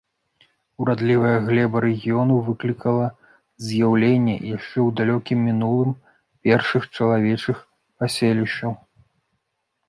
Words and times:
Урадлівая 0.83 1.33
глеба 1.49 1.77
рэгіёну 1.85 2.37
выклікала 2.47 3.07
з'яўленне, 3.65 4.35
яшчэ 4.57 4.73
ў 4.73 4.87
далёкім 5.03 5.45
мінулым, 5.49 5.93
першых 6.49 6.89
чалавечых 6.95 7.61
паселішчаў. 8.01 8.73